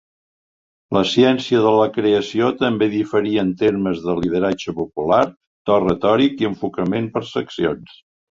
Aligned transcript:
La 0.95 1.01
ciència 1.09 1.59
de 1.65 1.73
la 1.79 1.85
creació 1.97 2.47
també 2.61 2.87
diferia 2.93 3.43
en 3.49 3.53
termes 3.61 4.01
de 4.07 4.17
lideratge 4.21 4.75
popular, 4.79 5.21
to 5.71 5.77
retòric 5.87 6.43
i 6.45 6.49
enfocament 6.53 7.13
per 7.19 7.27
seccions. 7.37 7.97